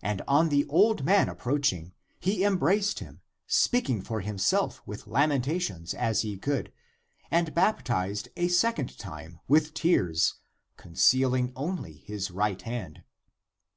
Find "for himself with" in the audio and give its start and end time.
4.00-5.08